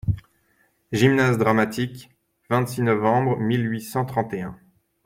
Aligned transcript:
Gymnase-Dramatique.— 0.93 2.09
vingt-six 2.49 2.81
novembre 2.81 3.37
mille 3.37 3.67
huit 3.71 3.83
cent 3.83 4.03
trente 4.03 4.33
et 4.33 4.41
un. 4.41 4.57